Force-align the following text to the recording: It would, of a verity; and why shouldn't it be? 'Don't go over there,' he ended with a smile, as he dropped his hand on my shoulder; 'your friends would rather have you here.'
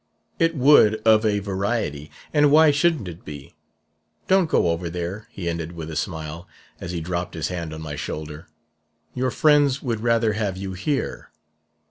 It 0.39 0.55
would, 0.55 0.95
of 1.05 1.23
a 1.23 1.37
verity; 1.37 2.09
and 2.33 2.49
why 2.51 2.71
shouldn't 2.71 3.07
it 3.07 3.23
be? 3.23 3.53
'Don't 4.27 4.49
go 4.49 4.69
over 4.71 4.89
there,' 4.89 5.27
he 5.29 5.47
ended 5.47 5.73
with 5.73 5.91
a 5.91 5.95
smile, 5.95 6.47
as 6.79 6.91
he 6.91 7.01
dropped 7.01 7.35
his 7.35 7.49
hand 7.49 7.71
on 7.71 7.83
my 7.83 7.95
shoulder; 7.95 8.47
'your 9.13 9.29
friends 9.29 9.83
would 9.83 9.99
rather 9.99 10.33
have 10.33 10.57
you 10.57 10.73
here.' 10.73 11.29